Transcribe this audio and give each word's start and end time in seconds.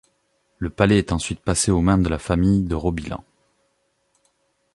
Le 0.57 0.71
palais 0.71 0.97
est 0.97 1.11
ensuite 1.11 1.41
passé 1.41 1.69
aux 1.69 1.81
mains 1.83 1.99
de 1.99 2.09
la 2.09 2.17
famille 2.17 2.63
De 2.63 2.73
Robilant. 2.73 3.23